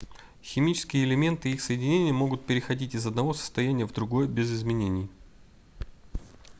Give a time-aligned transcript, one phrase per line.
[0.41, 5.07] химические элементы и их соединения могут переходить из одного состояния в другое без изменений